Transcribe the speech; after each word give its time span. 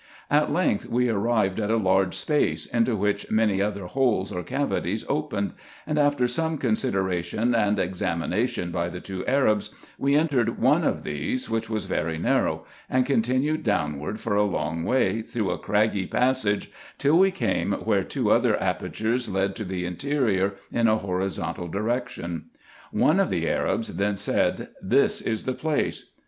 At 0.31 0.51
length 0.51 0.87
we 0.89 1.09
arrived 1.09 1.59
at 1.59 1.69
a 1.69 1.77
large 1.77 2.15
space, 2.15 2.65
into 2.65 2.95
which 2.95 3.29
many 3.29 3.61
other 3.61 3.85
holes 3.85 4.31
or 4.31 4.41
cavities 4.41 5.05
opened; 5.07 5.53
and 5.85 5.99
after 5.99 6.27
some 6.27 6.57
consideration 6.57 7.53
and 7.53 7.77
examination 7.77 8.71
by 8.71 8.89
the 8.89 8.99
two 8.99 9.23
Arabs, 9.27 9.69
we 9.99 10.15
entered 10.15 10.57
one 10.59 10.83
of 10.83 11.03
these, 11.03 11.51
which 11.51 11.69
was 11.69 11.85
very 11.85 12.17
narrow, 12.17 12.65
and 12.89 13.05
continued 13.05 13.61
downward 13.61 14.19
for 14.19 14.33
a 14.35 14.41
long 14.41 14.83
way, 14.85 15.21
through 15.21 15.51
a 15.51 15.59
craggy 15.59 16.07
passage, 16.07 16.71
till 16.97 17.19
we 17.19 17.29
came 17.29 17.73
where 17.73 18.01
two 18.03 18.31
other 18.31 18.59
apertures 18.59 19.29
led 19.29 19.55
to 19.55 19.63
the 19.63 19.85
interior 19.85 20.55
in 20.71 20.87
a 20.87 20.97
horizontal 20.97 21.67
direction. 21.67 22.45
One 22.91 23.19
of 23.19 23.29
the 23.29 23.47
Arabs 23.47 23.97
then 23.97 24.17
said" 24.17 24.69
This 24.81 25.21
is 25.21 25.43
the 25.43 25.53
place." 25.53 26.05